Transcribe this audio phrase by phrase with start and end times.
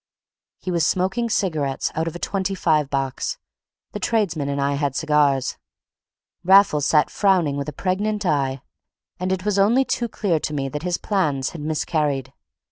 [0.63, 3.37] _"He was smoking cigarettes out of a twenty five box;
[3.91, 5.57] the tradesman and I had cigars.
[6.43, 8.63] Raffles sat frowning with a pregnant eye,
[9.19, 12.33] and it was only too clear to me that his plans had miscarried.